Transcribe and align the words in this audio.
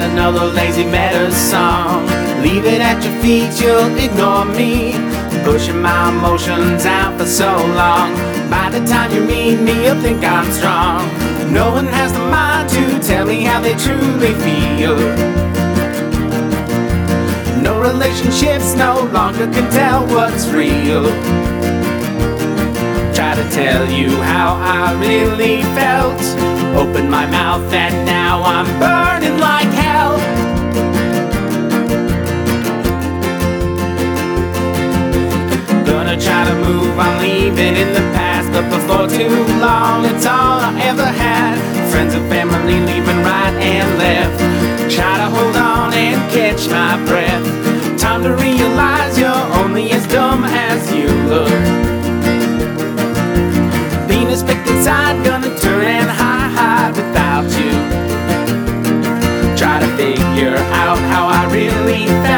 Another 0.00 0.46
lazy 0.46 0.84
meta 0.84 1.30
song. 1.32 2.06
Leave 2.42 2.64
it 2.64 2.80
at 2.80 3.02
your 3.04 3.14
feet, 3.20 3.60
you'll 3.60 3.96
ignore 3.96 4.44
me. 4.44 4.92
Pushing 5.44 5.80
my 5.80 6.10
emotions 6.10 6.86
out 6.86 7.18
for 7.18 7.26
so 7.26 7.50
long. 7.74 8.14
By 8.48 8.70
the 8.70 8.84
time 8.86 9.12
you 9.12 9.22
meet 9.24 9.56
me, 9.60 9.86
you'll 9.86 10.00
think 10.00 10.24
I'm 10.24 10.50
strong. 10.52 11.06
No 11.52 11.70
one 11.72 11.86
has 11.86 12.12
the 12.12 12.20
mind 12.20 12.68
to 12.70 13.00
tell 13.06 13.26
me 13.26 13.42
how 13.42 13.60
they 13.60 13.74
truly 13.74 14.34
feel. 14.44 14.96
No 17.62 17.80
relationships 17.80 18.74
no 18.74 19.08
longer 19.12 19.46
can 19.46 19.70
tell 19.72 20.06
what's 20.06 20.46
real. 20.48 21.04
Try 23.14 23.34
to 23.34 23.48
tell 23.50 23.90
you 23.90 24.10
how 24.22 24.54
I 24.54 24.94
really 25.00 25.62
felt. 25.74 26.20
Open 26.76 27.10
my 27.10 27.26
mouth 27.26 27.72
and 27.72 28.06
now 28.06 28.42
I'm 28.42 28.66
burning 28.78 29.37
Gonna 36.08 36.22
try 36.22 36.44
to 36.48 36.54
move 36.64 36.98
on, 36.98 37.20
leaving 37.20 37.76
in 37.76 37.92
the 37.92 38.00
past, 38.16 38.50
but 38.50 38.64
before 38.70 39.06
too 39.08 39.28
long, 39.60 40.06
it's 40.06 40.24
all 40.24 40.58
I 40.58 40.72
ever 40.80 41.04
had. 41.04 41.54
Friends 41.90 42.14
and 42.14 42.26
family 42.30 42.80
leaving 42.80 43.18
right 43.18 43.52
and 43.60 43.98
left. 43.98 44.40
Try 44.90 45.18
to 45.18 45.28
hold 45.28 45.54
on 45.54 45.92
and 45.92 46.18
catch 46.32 46.66
my 46.70 46.96
breath. 47.04 47.44
Time 48.00 48.22
to 48.22 48.34
realize 48.36 49.18
you're 49.18 49.46
only 49.60 49.90
as 49.90 50.06
dumb 50.06 50.44
as 50.44 50.90
you 50.94 51.08
look. 51.28 51.52
Venus 54.08 54.42
picked 54.42 54.66
inside, 54.66 55.22
gonna 55.26 55.54
turn 55.60 55.84
and 55.84 56.08
high 56.08 56.48
hide 56.56 56.96
without 56.96 57.44
you. 57.60 57.72
Try 59.58 59.78
to 59.78 59.88
figure 59.98 60.56
out 60.72 60.96
how 61.12 61.26
I 61.26 61.52
really 61.52 62.06
felt. 62.24 62.37